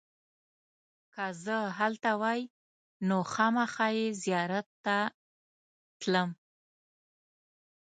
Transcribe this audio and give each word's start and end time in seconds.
که 1.13 1.25
زه 1.43 1.57
هلته 1.79 2.11
وای 2.21 2.41
نو 3.07 3.17
خامخا 3.33 3.87
یې 3.99 4.07
زیارت 4.21 4.67
ته 4.85 4.97
تلم. 5.99 6.29